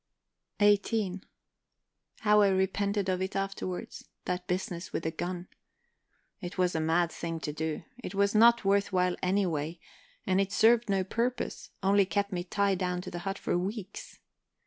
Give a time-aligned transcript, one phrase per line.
[0.59, 1.21] XVIII
[2.21, 3.89] How I repented of it afterward
[4.25, 5.47] that business with the gun.
[6.41, 7.83] It was a mad thing to do.
[8.03, 9.79] It was not worth while any way,
[10.25, 14.17] and it served no purpose, only kept me tied down to the hut for weeks.